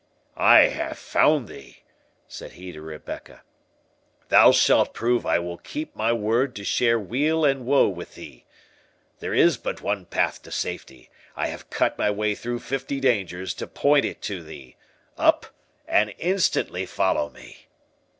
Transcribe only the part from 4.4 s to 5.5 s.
shalt prove I